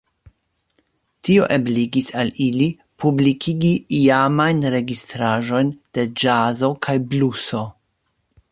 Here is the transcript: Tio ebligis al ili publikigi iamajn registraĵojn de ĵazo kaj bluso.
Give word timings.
Tio 1.27 1.43
ebligis 1.55 2.07
al 2.21 2.31
ili 2.45 2.69
publikigi 3.03 3.73
iamajn 3.99 4.65
registraĵojn 4.77 5.71
de 5.99 6.07
ĵazo 6.23 6.75
kaj 6.87 6.97
bluso. 7.13 7.63